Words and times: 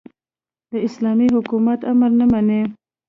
د 0.71 0.73
اسلامي 0.87 1.27
حکومت 1.35 1.79
امر 1.91 2.11
نه 2.19 2.25
مني. 2.31 2.61